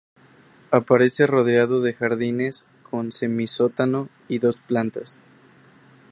Aparece 0.71 1.27
rodeado 1.27 1.79
de 1.81 1.93
jardines, 1.93 2.65
con 2.89 3.11
semisótano 3.11 4.09
y 4.27 4.39
dos 4.39 4.63
plantas. 4.63 5.19